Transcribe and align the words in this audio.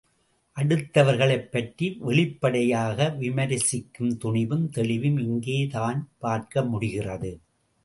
அடுத்தவர்களைப் 0.57 1.51
பற்றி 1.51 1.97
வெளிப்படையாக 1.99 3.07
விமரிசிக்கும் 3.19 4.17
துணிவும் 4.17 4.69
தெளிவும் 4.69 5.17
இங்கே 5.17 5.67
தான் 5.67 6.09
பார்க்க 6.17 6.65
முடிகிறது. 6.65 7.31